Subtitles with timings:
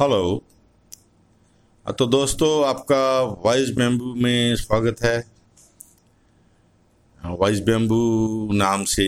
[0.00, 0.44] Hello
[1.98, 5.18] तो दोस्तों, आपका वाइस बेम्बू में स्वागत है।
[7.38, 9.04] वाइस बेम्बू नाम से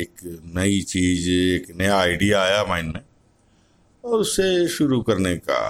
[0.00, 0.20] एक
[0.56, 3.00] नई चीज़, एक नया आइडिया आया माइंड में,
[4.04, 5.60] और उसे शुरू करने का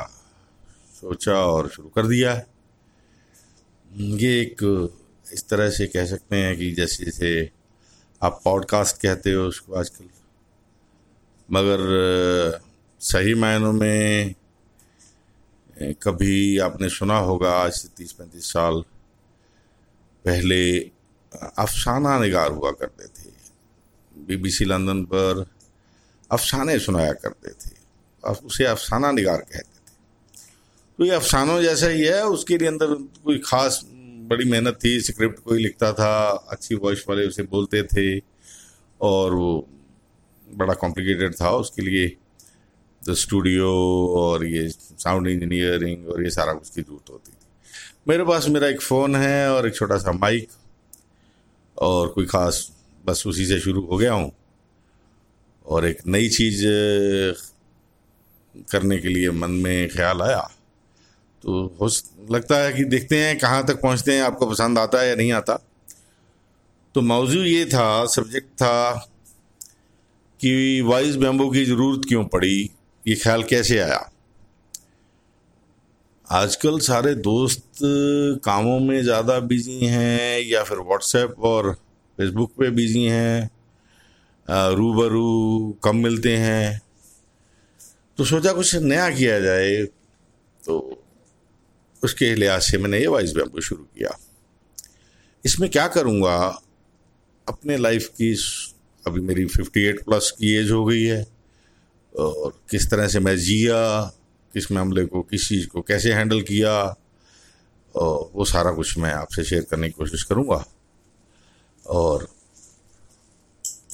[0.95, 2.47] सोचा और शुरू कर दिया है।
[3.91, 4.65] ये एक
[5.27, 7.31] इस तरह से कह सकते हैं कि जैसे जैसे
[8.23, 10.09] आप पॉडकास्ट कहते हो, उसको आजकल,
[11.49, 12.61] मगर
[13.01, 14.35] सही मायनों में
[15.77, 18.81] कभी आपने सुना होगा, आज से तीस पैंतीस साल
[20.25, 20.79] पहले
[21.59, 23.31] अफसाना निगार हुआ करते थे।
[24.27, 25.45] बीबीसी लंदन पर
[26.31, 27.75] अफसाने सुनाया करते थे।
[28.25, 29.95] उसे अफसाना निगार कहते थे।
[30.99, 33.81] तो ये अफसानों जैसा ही है, उसके लिए अंदर कोई ख़ास
[34.29, 38.19] बड़ी मेहनत थी, स्क्रिप्ट कोई लिखता था, अच्छी वॉइस वाले उसे बोलते थे,
[39.01, 39.69] और वो
[40.49, 42.17] बड़ा कॉम्प्लिकेटेड था उसके लिए।
[43.09, 43.71] द स्टूडियो
[44.17, 47.37] और ये साउंड इंजीनियरिंग और ये सारा कुछ की ज़रूरत होती थी।
[48.09, 50.49] मेरे पास मेरा एक फ़ोन है और एक छोटा सा माइक
[51.77, 52.71] और कोई ख़ास
[53.05, 54.33] बस उसी से शुरू हो गया हूँ।
[55.67, 56.63] और एक नई चीज़
[58.71, 60.41] करने के लिए मन में ख्याल आया।
[61.45, 61.89] तो हो
[62.31, 65.33] लगता है कि देखते हैं कहाँ तक पहुँचते हैं, आपको पसंद आता है या नहीं
[65.33, 65.59] आता।
[66.95, 68.93] तो मौजू ये था सब्जेक्ट था
[70.41, 72.71] कि वॉइस बैम्बू की ज़रूरत क्यों पड़ी?
[73.07, 73.99] ये ख्याल कैसे आया?
[76.27, 77.63] आजकल सारे दोस्त
[78.45, 81.73] कामों में ज़्यादा बिज़ी हैं या फिर व्हाट्सएप और
[82.19, 83.51] फेसबुक पे बिज़ी हैं
[84.75, 86.81] रूबरू कम मिलते हैं।
[88.19, 89.83] तो सोचा कुछ नया किया जाए
[90.63, 90.79] तो
[92.03, 94.17] उसके लिहाज से मैंने ये वाइस बैम्बू शुरू किया।
[95.45, 96.37] इसमें क्या करूँगा?
[97.47, 98.35] अपने लाइफ की
[99.05, 101.25] अभी मेरी 58 प्लस की एज हो गई है।
[102.17, 104.03] और किस तरह से मैं जिया,
[104.55, 106.73] किस मामले को, किस चीज़ को कैसे हैंडल किया,
[107.95, 110.65] और वो सारा कुछ मैं आपसे शेयर करने की कोशिश करूँगा।
[111.87, 112.29] और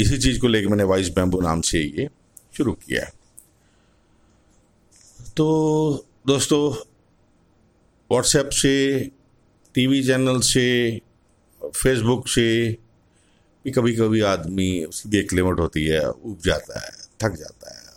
[0.01, 2.09] इसी चीज़ को लेकर मैंने वाइस बैम्बू नाम से ये
[2.57, 3.05] शुरू किया
[5.37, 5.47] तो
[6.27, 6.71] दोस्तों
[8.11, 8.75] व्हाट्सएप से
[9.75, 10.67] टीवी चैनल से
[11.63, 12.49] फेसबुक से
[13.65, 16.91] भी कभी कभी आदमी उसकी भी एक लिमिट होती है उब जाता है,
[17.23, 17.92] थक जाता है।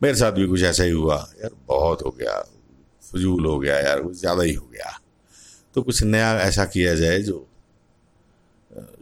[0.00, 2.38] मेरे साथ भी कुछ ऐसा ही हुआ। यार, बहुत हो गया।
[3.02, 4.98] फजूल हो गया यार, कुछ ज़्यादा ही हो गया।
[5.74, 7.46] तो कुछ नया ऐसा किया जाए जो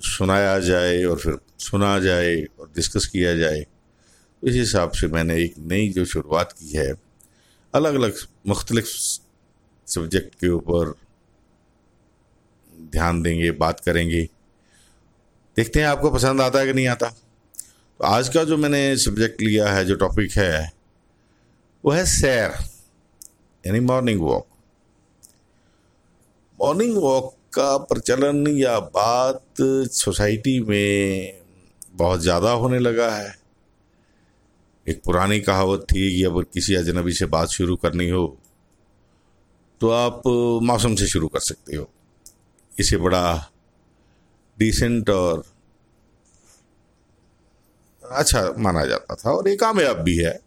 [0.02, 3.60] सुनाया जाए और फिर सुना जाए और डिस्कस किया जाए।
[4.42, 6.92] इस हिसाब से मैंने एक नई जो शुरुआत की है
[7.74, 8.14] अलग अलग
[8.46, 8.86] मुख्तलिफ़
[9.86, 10.94] सब्जेक्ट के ऊपर
[12.92, 14.22] ध्यान देंगे, बात करेंगे।
[15.56, 19.42] देखते हैं आपको पसंद आता है कि नहीं आता। तो आज का जो मैंने सब्जेक्ट
[19.42, 20.77] लिया है, जो टॉपिक है
[21.84, 22.54] वो है सैर
[23.64, 24.46] यानी मॉर्निंग वॉक
[26.58, 29.62] मॉर्निंग वॉक का प्रचलन या बात
[29.92, 31.40] सोसाइटी में
[31.94, 33.34] बहुत ज़्यादा होने लगा है।
[34.86, 38.26] एक पुरानी कहावत थी कि अगर किसी अजनबी से बात शुरू करनी हो
[39.80, 40.22] तो आप
[40.64, 41.88] मौसम से शुरू कर सकते हो।
[42.72, 43.50] इसे बड़ा
[44.58, 45.44] डिसेंट और
[48.02, 50.38] अच्छा माना जाता था और ये कामयाब भी है।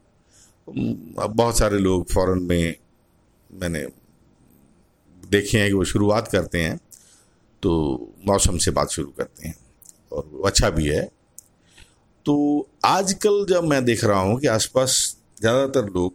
[0.68, 2.76] बहुत सारे लोग फॉरेन में
[3.54, 3.86] मैंने
[5.24, 6.78] देखे हैं कि वो शुरुआत करते हैं
[7.64, 7.72] तो
[8.28, 9.56] मौसम से बात शुरू करते हैं,
[10.12, 11.04] और अच्छा भी है।
[12.26, 12.36] तो
[12.86, 14.96] आजकल जब मैं देख रहा हूँ कि आसपास
[15.42, 16.14] ज़्यादातर लोग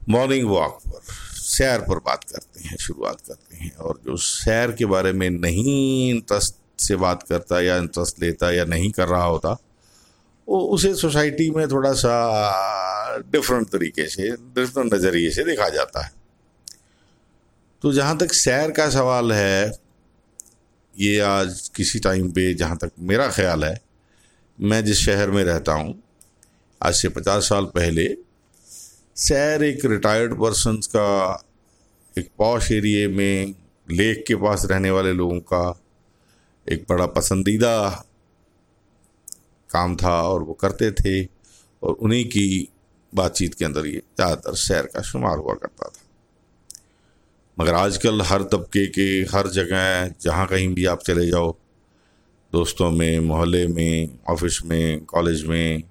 [0.00, 1.00] मॉर्निंग वॉक पर,
[1.34, 6.10] सैर पर बात करते हैं, शुरुआत करते हैं, और जो सैर के बारे में नहीं
[6.10, 9.56] इंटरेस्ट से बात करता या इंटरेस्ट लेता या नहीं कर रहा होता
[10.50, 12.12] उसे सोसाइटी में थोड़ा सा
[13.32, 16.12] डिफरेंट तरीके से डिफरेंट नज़रिए से देखा जाता है।
[17.82, 19.72] तो जहाँ तक सैर का सवाल है,
[20.94, 23.80] ये आज किसी टाइम पे जहाँ तक मेरा ख्याल है,
[24.58, 26.02] मैं जिस शहर में रहता हूँ,
[26.80, 28.08] आज से पचास साल पहले,
[29.16, 31.42] सैर एक रिटायर्ड पर्सन का
[32.18, 33.54] एक पॉश एरिए में
[33.88, 35.80] लेक के पास रहने वाले लोगों का
[36.66, 38.04] एक बड़ा पसंदीदा
[39.70, 41.22] काम था और वो करते थे
[41.82, 42.68] और उन्हीं की
[43.12, 46.02] बातचीत के अंदर ये ज़्यादातर शहर का शुमार हुआ करता था।
[47.58, 51.56] मगर आजकल हर तबके के, हर जगह, जहाँ कहीं भी आप चले जाओ,
[52.52, 55.82] दोस्तों में, मोहल्ले में, ऑफ़िस में, कॉलेज में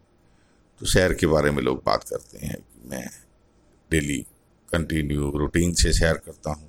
[0.81, 3.05] तो शहर के बारे में लोग बात करते हैं मैं
[3.91, 4.17] डेली
[4.69, 6.67] कंटिन्यू रूटीन से सैर करता हूँ।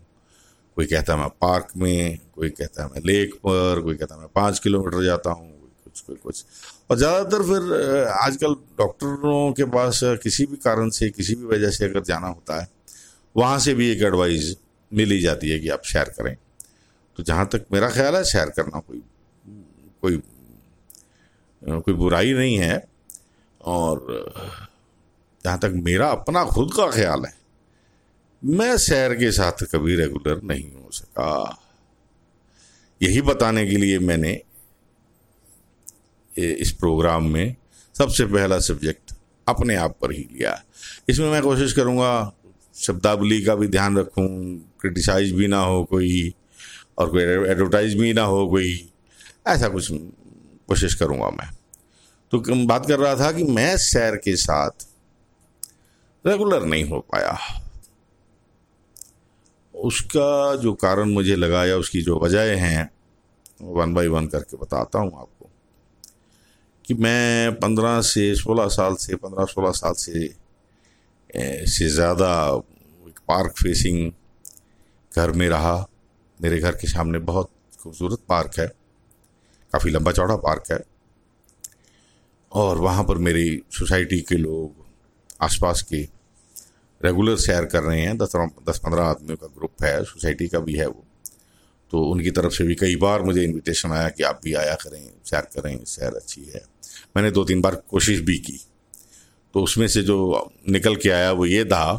[0.77, 4.21] कोई कहता है मैं पार्क में, कोई कहता है मैं लेक पर, कोई कहता है
[4.21, 5.60] मैं पाँच किलोमीटर जाता हूँ
[5.91, 6.45] कुछ कोई कुछ।
[6.91, 11.85] और ज़्यादातर फिर आजकल डॉक्टरों के पास किसी भी कारण से, किसी भी वजह से
[11.85, 12.69] अगर जाना होता है,
[13.35, 14.55] वहाँ से भी एक एडवाइस
[14.93, 16.37] मिली जाती है कि आप शेयर करें।
[17.19, 19.03] तो जहाँ तक मेरा ख्याल है शेयर करना कोई
[20.03, 20.23] कोई
[21.63, 22.83] कोई बुराई नहीं है।
[23.61, 24.07] और
[25.45, 27.33] जहाँ तक मेरा अपना खुद का ख्याल है,
[28.43, 31.57] मैं सैर के साथ कभी रेगुलर नहीं हो सका।
[33.01, 34.33] यही बताने के लिए मैंने
[36.35, 37.57] इस प्रोग्राम में
[37.95, 39.15] सबसे पहला सब्जेक्ट
[39.47, 40.63] अपने आप पर ही लिया।
[41.09, 42.33] इसमें मैं कोशिश करूँगा
[42.77, 44.29] शब्दावली का भी ध्यान रखूँ,
[44.81, 46.35] क्रिटिसाइज भी ना हो कोई
[46.99, 48.91] और कोई एडवर्टाइज भी ना हो कोई,
[49.49, 51.49] ऐसा कुछ कोशिश करूँगा मैं।
[52.33, 54.87] तो बात कर रहा था कि मैं सैर के साथ
[56.25, 57.37] रेगुलर नहीं हो पाया।
[59.75, 62.91] उसका जो कारण मुझे लगा या उसकी जो वजह हैं
[63.63, 65.40] वन बाय वन करके बताता हूँ आपको।
[66.91, 70.29] कि मैं पंद्रह से सोलह साल से, पंद्रह सोलह साल से
[71.67, 72.31] से ज़्यादा
[73.29, 74.11] पार्क फेसिंग
[75.13, 75.75] घर में रहा।
[76.41, 77.51] मेरे घर के सामने बहुत
[77.83, 78.67] खूबसूरत पार्क है।
[79.73, 80.79] काफ़ी लंबा चौड़ा पार्क है।
[82.53, 84.75] और वहाँ पर मेरी सोसाइटी के लोग,
[85.41, 86.03] आसपास के
[87.01, 88.33] रेगुलर सैर कर रहे हैं। दस
[88.69, 91.05] दस पंद्रह आदमियों का ग्रुप है सोसाइटी का भी है वो।
[91.93, 95.11] तो उनकी तरफ़ से भी कई बार मुझे इनविटेशन आया कि आप भी आया करें
[95.25, 96.80] सैर करें सैर अच्छी है।
[97.17, 98.61] मैंने दो तीन बार कोशिश भी की।
[99.55, 101.99] तो उसमें से जो निकल के आया वो ये था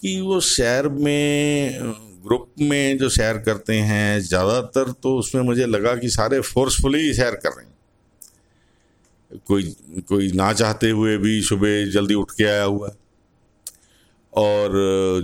[0.00, 1.78] कि वो सैर में,
[2.24, 7.34] ग्रुप में जो सैर करते हैं, ज़्यादातर तो उसमें मुझे लगा कि सारे फोर्सफुली सैर
[7.36, 7.72] कर रहे हैं।
[9.46, 9.74] कोई
[10.08, 12.90] कोई ना चाहते हुए भी सुबह जल्दी उठ के आया हुआ।
[14.32, 14.70] और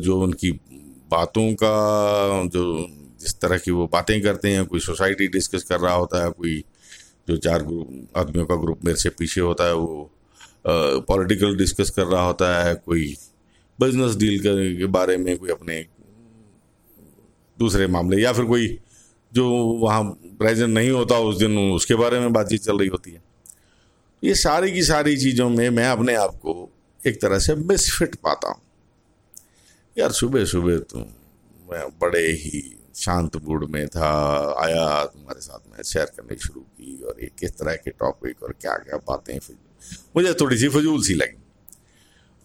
[0.02, 0.50] जो उनकी
[1.10, 2.86] बातों का, जो
[3.20, 6.62] जिस तरह की वो बातें करते हैं, कोई सोसाइटी डिस्कस कर रहा होता है, कोई
[7.30, 7.60] जो चार
[8.16, 10.10] आदमियों का ग्रुप मेरे से पीछे होता है, वो
[11.08, 13.16] पॉलिटिकल डिस्कस कर रहा होता है, कोई
[13.78, 14.38] बिज़नेस डील
[14.78, 15.84] के बारे में, कोई अपने
[17.58, 18.78] दूसरे मामले, या फिर कोई
[19.32, 19.48] जो
[19.80, 20.02] वहाँ
[20.38, 23.22] प्रेजेंट नहीं होता उस दिन, उसके बारे में बातचीत चल रही होती है।
[24.22, 26.68] ये सारी की सारी चीज़ों में मैं अपने आप को
[27.00, 28.60] एक तरह से मिसफिट पाता हूँ।
[29.96, 30.98] यार सुबह सुबह तो
[31.68, 32.62] मैं बड़े ही
[32.94, 34.10] शांत मूड में था,
[34.60, 38.54] आया, तुम्हारे साथ में शेयर करने शुरू की और ये किस तरह के टॉपिक और
[38.60, 39.38] क्या क्या बातें
[40.16, 41.38] मुझे थोड़ी सी फजूल सी लगी।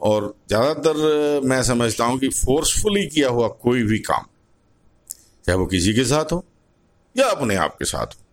[0.01, 4.25] और ज़्यादातर मैं समझता हूँ कि फोर्सफुली किया हुआ कोई भी काम,
[5.45, 6.43] चाहे वो किसी के साथ हो
[7.15, 8.23] या अपने आप के साथ हो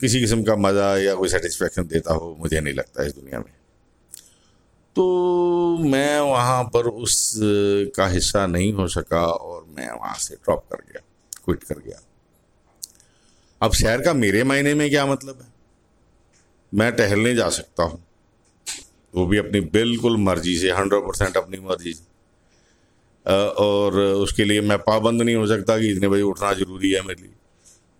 [0.00, 3.52] किसी किस्म का मज़ा या कोई सेटिस्फेक्शन देता हो, मुझे नहीं लगता इस दुनिया में।
[4.98, 5.04] तो
[5.80, 7.32] मैं वहाँ पर उस
[7.96, 11.00] का हिस्सा नहीं हो सका और मैं वहाँ से ड्रॉप कर गया
[11.44, 12.00] क्विट कर गया।
[13.60, 15.46] अब शहर का मेरे मायने में क्या मतलब है?
[16.72, 18.02] मैं टहलने जा सकता हूँ।
[19.14, 22.06] वो भी अपनी बिल्कुल मर्ज़ी से हंड्रेड परसेंट अपनी मर्ज़ी से।
[23.60, 27.22] और उसके लिए मैं पाबंद नहीं हो सकता कि इतने बजे उठना ज़रूरी है मेरे
[27.22, 27.34] लिए।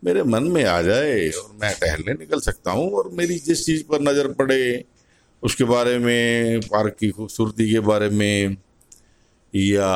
[0.03, 3.85] मेरे मन में आ जाए और मैं टहलने निकल सकता हूँ और मेरी जिस चीज़
[3.85, 4.85] पर नज़र पड़े
[5.43, 8.57] उसके बारे में, पार्क की खूबसूरती के बारे में,
[9.55, 9.89] या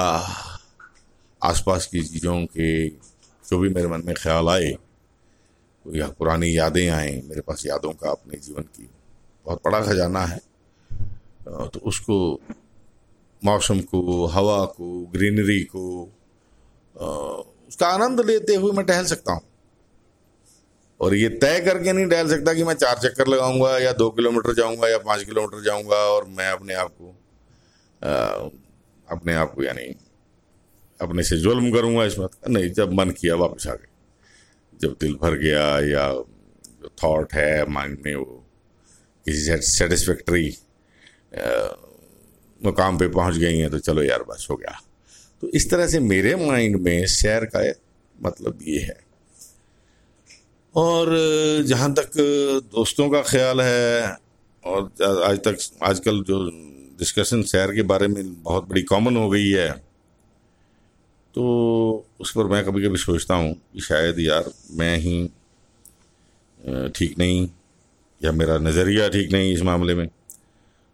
[1.42, 4.72] आसपास की चीज़ों के जो भी मेरे मन में ख्याल आए
[5.84, 8.88] या पुरानी यादें आए, मेरे पास यादों का अपने जीवन की
[9.46, 10.40] बहुत बड़ा खजाना है
[11.44, 12.16] तो उसको,
[13.42, 15.84] मौसम को, हवा को, ग्रीनरी को
[16.96, 19.42] उसका आनंद लेते हुए मैं टहल सकता हूँ।
[21.02, 24.54] और ये तय करके नहीं डाल सकता कि मैं चार चक्कर लगाऊँगा या दो किलोमीटर
[24.54, 27.14] जाऊँगा या पाँच किलोमीटर जाऊँगा और मैं अपने आप को
[29.08, 29.94] अपने आप को यानी
[31.00, 33.88] अपने से जुल्म करूँगा इस बात का। नहीं, जब मन किया वापस आ गए
[34.80, 38.46] जब दिल भर गया या जो थॉट है माइंड में वो
[39.26, 40.56] किसी सेटिस्फैक्ट्री
[42.60, 44.80] मुकाम पे पहुँच गई हैं तो चलो यार बस हो गया।
[45.42, 47.62] तो इस तरह से मेरे माइंड में सैर का
[48.16, 49.00] मतलब ये है।
[50.74, 51.08] और
[51.66, 52.10] जहाँ तक
[52.74, 54.16] दोस्तों का ख्याल है
[54.64, 54.82] और
[55.24, 56.38] आज तक, आजकल जो
[56.98, 59.70] डिस्कशन शहर के बारे में बहुत बड़ी कॉमन हो गई है
[61.34, 61.44] तो
[62.20, 65.26] उस पर मैं कभी कभी सोचता हूँ कि शायद यार मैं ही
[66.94, 67.48] ठीक नहीं
[68.20, 70.06] या मेरा नज़रिया ठीक नहीं इस मामले में।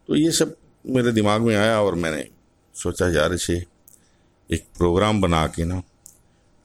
[0.09, 0.55] तो ये सब
[0.85, 2.27] मेरे दिमाग में आया और मैंने
[2.75, 3.63] सोचा यार इसे
[4.49, 5.81] एक प्रोग्राम बना के ना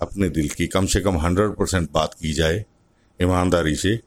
[0.00, 2.64] अपने दिल की कम से कम हंड्रेड परसेंट बात की जाए।
[3.20, 4.00] ईमानदारी से।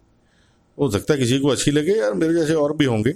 [0.77, 3.13] हो सकता है किसी को अच्छी लगे यार मेरे जैसे और भी होंगे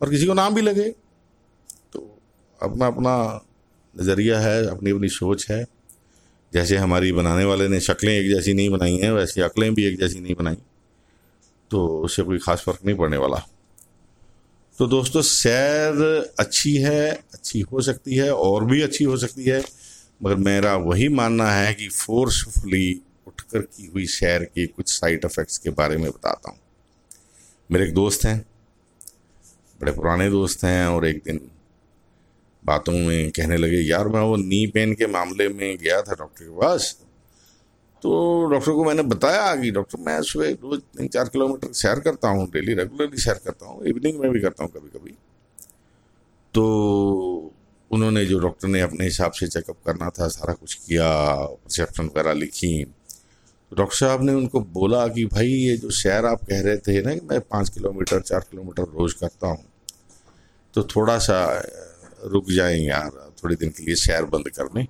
[0.00, 0.88] और किसी को नाम भी लगे।
[1.92, 2.18] तो
[2.60, 3.44] अपना अपना
[3.94, 5.64] नज़रिया है, अपनी अपनी सोच है।
[6.52, 9.98] जैसे हमारी बनाने वाले ने शक्लें एक जैसी नहीं बनाई हैं, वैसे अकलें भी एक
[10.00, 10.56] जैसी नहीं बनाई।
[11.70, 13.42] तो उससे कोई ख़ास फ़र्क नहीं पड़ने वाला।
[14.78, 19.62] तो दोस्तों, सैर अच्छी है, अच्छी हो सकती है और भी अच्छी हो सकती है,
[20.22, 25.58] मगर मेरा वही मानना है कि फोर्सफुली उठकर की हुई सैर के कुछ साइड इफ़ेक्ट्स
[25.58, 26.58] के बारे में बताता हूँ।
[27.70, 28.38] मेरे एक दोस्त हैं,
[29.80, 31.40] बड़े पुराने दोस्त हैं और एक दिन
[32.62, 36.44] बातों में कहने लगे, यार, मैं वो नी पेन के मामले में गया था डॉक्टर
[36.44, 36.96] के पास
[38.02, 38.10] तो
[38.50, 42.46] डॉक्टर को मैंने बताया कि डॉक्टर मैं सुबह रोज तीन चार किलोमीटर सैर करता हूँ
[42.50, 45.14] डेली रेगुलरली सैर करता हूँ इवनिंग में भी करता हूँ कभी कभी
[46.54, 46.64] तो
[47.90, 52.32] उन्होंने जो डॉक्टर ने अपने हिसाब से चेकअप करना था, सारा कुछ किया प्रिस्क्रिप्शन वगैरह
[52.34, 52.72] लिखी
[53.72, 57.14] डॉक्टर साहब ने उनको बोला कि भाई, ये जो सैर आप कह रहे थे ना
[57.14, 59.64] कि मैं पाँच किलोमीटर, चार किलोमीटर रोज़ करता हूँ
[60.74, 61.38] तो थोड़ा सा
[62.24, 63.10] रुक जाएँ यार,
[63.42, 64.86] थोड़े दिन के लिए सैर बंद कर लें।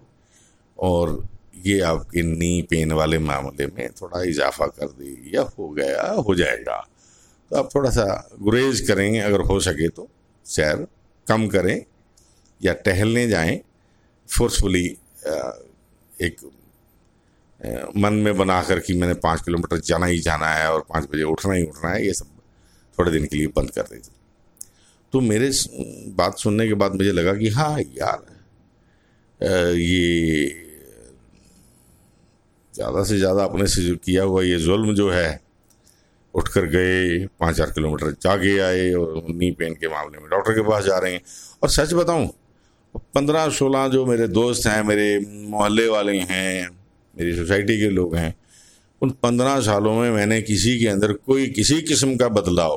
[0.78, 1.22] और
[1.66, 6.34] ये आपके नी पेन वाले मामले में थोड़ा इजाफा कर देगी या हो गया, हो
[6.34, 6.76] जाएगा।
[7.50, 8.06] तो आप थोड़ा सा
[8.40, 10.08] गुरेज करें, अगर हो सके तो
[10.46, 10.86] सैर
[11.26, 11.84] कम करें
[12.60, 13.60] या टहलने जाएँ
[14.28, 14.86] फोर्सफुली
[16.20, 16.36] एक
[17.96, 21.22] मन में बना कर कि मैंने पाँच किलोमीटर जाना ही जाना है और पाँच बजे
[21.24, 22.26] उठना ही उठना है, ये सब
[22.98, 24.16] थोड़े दिन के लिए बंद कर दीजिए
[25.12, 25.50] तो मेरे
[26.14, 28.26] बात सुनने के बाद मुझे लगा कि हाँ यार
[29.74, 30.48] ये
[32.74, 35.40] ज़्यादा से ज़्यादा अपने से जो किया हुआ ये जुल्म जो है,
[36.34, 40.68] उठकर गए, पाँच चार किलोमीटर जाके आए और नी पेन के मामले में डॉक्टर के
[40.68, 41.20] पास जा रहे हैं।
[41.62, 42.28] और सच बताऊँ,
[43.14, 46.77] पंद्रह सोलह जो मेरे दोस्त हैं, मेरे मोहल्ले वाले हैं
[47.18, 48.34] मेरी सोसाइटी के लोग हैं
[49.02, 52.76] उन पंद्रह सालों में मैंने किसी के अंदर कोई किसी किस्म का बदलाव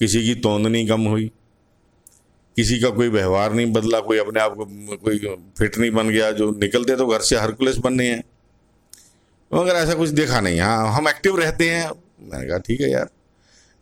[0.00, 1.30] किसी की तोंदनी कम हुई
[2.56, 4.64] किसी का कोई व्यवहार नहीं बदला कोई अपने आप को
[4.96, 5.18] कोई
[5.58, 8.22] फिट नहीं बन गया जो निकलते तो घर से हरकुलस बनने हैं।
[9.50, 11.90] मगर ऐसा कुछ देखा नहीं हाँ हम एक्टिव रहते हैं।
[12.22, 13.08] मैंने कहा ठीक है यार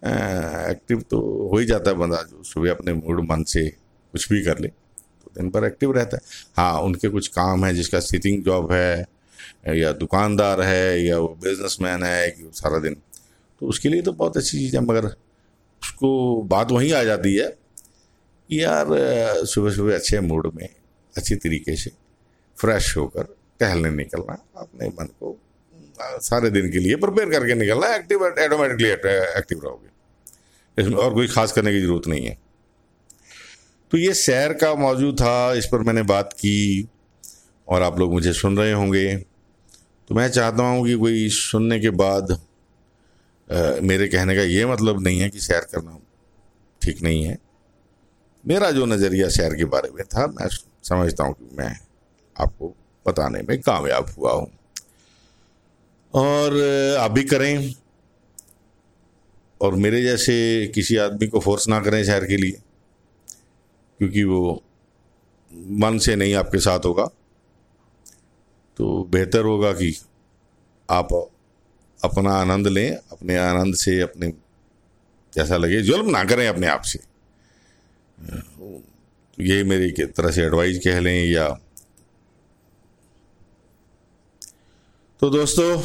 [0.05, 1.21] आ, एक्टिव तो
[1.52, 4.69] हो ही जाता है बंदा जो सुबह अपने मूड मन से कुछ भी कर ले
[4.69, 6.23] तो दिन भर एक्टिव रहता है।
[6.57, 9.18] हाँ उनके कुछ काम है जिसका सिटिंग जॉब है
[9.65, 12.95] या दुकानदार है, या वो बिजनेसमैन है, कि सारा दिन।
[13.61, 17.49] तो उसके लिए तो बहुत अच्छी चीज़ है, मगर उसको बात वहीं आ जाती है
[17.49, 18.87] कि यार
[19.45, 20.69] सुबह सुबह अच्छे मूड में,
[21.15, 21.91] अच्छी तरीके से
[22.57, 25.37] फ्रेश होकर टहलने निकलना, अपने मन को
[26.00, 31.53] सारे दिन के लिए प्रिपेयर करके निकलना एक्टिव ऑटोमेटिकली एक्टिव रहोगे। इसमें और कोई खास
[31.53, 32.38] करने की ज़रूरत नहीं है।
[33.93, 36.88] तो ये सैर का मौजूद था, इस पर मैंने बात की,
[37.69, 39.25] और आप लोग मुझे सुन रहे होंगे।
[40.09, 42.37] तो मैं चाहता हूँ कि कोई सुनने के बाद आ,
[43.83, 45.99] मेरे कहने का ये मतलब नहीं है कि सैर करना
[46.83, 47.37] ठीक नहीं है।
[48.45, 50.49] मेरा जो नज़रिया सैर के बारे में था मैं
[50.83, 51.75] समझता हूँ कि मैं
[52.37, 52.75] आपको
[53.07, 54.50] बताने में कामयाब हुआ हूँ।
[56.15, 56.57] और
[57.00, 57.75] आप भी करें
[59.61, 60.35] और मेरे जैसे
[60.75, 62.61] किसी आदमी को फोर्स ना करें शहर के लिए
[64.00, 64.62] क्योंकि वो
[65.53, 67.09] मन से नहीं आपके साथ होगा।
[68.78, 69.94] तो बेहतर होगा कि
[70.88, 71.12] आप
[72.00, 74.32] अपना आनंद लें, अपने आनंद से अपने
[75.32, 76.99] जैसा लगे, जुल्म ना करें अपने आप से।
[79.38, 81.49] ये मेरी तरह से एडवाइस कह लें या
[85.23, 85.82] तो दोस्तों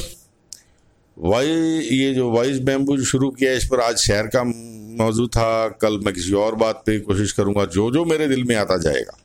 [1.18, 6.00] वाई ये जो वाइस बैम्बू शुरू किया, इस पर आज शहर का मौजूद था। कल
[6.00, 9.18] मैं किसी और बात पे कोशिश करूँगा जो जो मेरे दिल में आता जाएगा।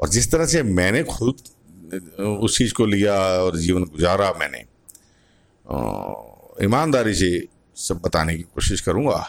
[0.00, 1.42] और जिस तरह से मैंने खुद
[1.90, 4.58] उस चीज़ को लिया और जीवन गुजारा मैंने।
[6.64, 7.30] ईमानदारी से
[7.76, 9.24] सब बताने की कोशिश करूँगा।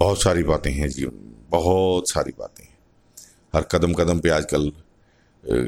[0.00, 1.12] बहुत सारी बातें हैं जीवन
[1.50, 2.74] बहुत सारी बातें हैं।
[3.54, 4.72] हर कदम कदम पे आजकल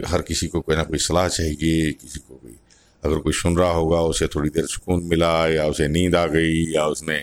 [0.06, 2.56] हर किसी को कोई ना कोई सलाह चाहिए, किसी को कोई
[3.02, 6.64] अगर कोई सुन रहा होगा, उसे थोड़ी देर सुकून मिला, या उसे नींद आ गई,
[6.66, 7.20] या उसने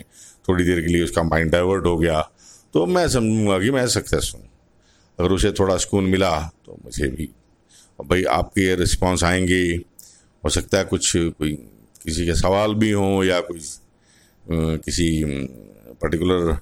[0.48, 2.22] थोड़ी देर के लिए उसका माइंड डाइवर्ट हो गया
[2.74, 4.44] तो मैं समझूँगा कि मैं सक्सेस हूँ।
[5.20, 7.30] अगर उसे थोड़ा सुकून मिला तो मुझे भी
[8.00, 9.64] भाई आपके रिस्पॉन्स आएँगे।
[10.44, 11.52] हो सकता है कुछ, कोई
[12.04, 13.60] किसी के सवाल भी हों या कोई
[14.78, 15.08] किसी
[16.02, 16.58] पर्टिकुलर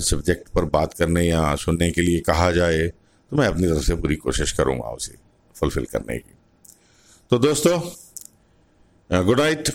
[0.00, 3.94] सब्जेक्ट पर बात करने या सुनने के लिए कहा जाए तो मैं अपनी तरफ़ से
[3.94, 5.14] पूरी कोशिश करूँगा उसे
[5.56, 6.34] फुलफ़िल करने की।
[7.30, 7.80] तो दोस्तों
[9.24, 9.68] गुड नाइट